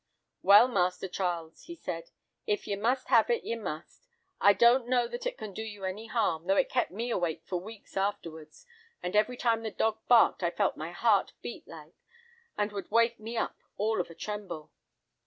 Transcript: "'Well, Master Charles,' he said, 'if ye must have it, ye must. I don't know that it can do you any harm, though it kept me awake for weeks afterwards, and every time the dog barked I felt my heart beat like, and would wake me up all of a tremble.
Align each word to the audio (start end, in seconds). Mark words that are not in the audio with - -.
"'Well, 0.41 0.67
Master 0.67 1.07
Charles,' 1.07 1.65
he 1.65 1.75
said, 1.75 2.09
'if 2.47 2.65
ye 2.65 2.75
must 2.75 3.09
have 3.09 3.29
it, 3.29 3.43
ye 3.43 3.53
must. 3.53 4.07
I 4.39 4.51
don't 4.51 4.87
know 4.87 5.07
that 5.07 5.27
it 5.27 5.37
can 5.37 5.53
do 5.53 5.61
you 5.61 5.85
any 5.85 6.07
harm, 6.07 6.47
though 6.47 6.55
it 6.55 6.69
kept 6.69 6.89
me 6.89 7.11
awake 7.11 7.43
for 7.45 7.59
weeks 7.59 7.95
afterwards, 7.95 8.65
and 9.03 9.15
every 9.15 9.37
time 9.37 9.61
the 9.61 9.69
dog 9.69 9.99
barked 10.07 10.41
I 10.41 10.49
felt 10.49 10.75
my 10.75 10.89
heart 10.91 11.33
beat 11.43 11.67
like, 11.67 11.93
and 12.57 12.71
would 12.71 12.89
wake 12.89 13.19
me 13.19 13.37
up 13.37 13.57
all 13.77 14.01
of 14.01 14.09
a 14.09 14.15
tremble. 14.15 14.71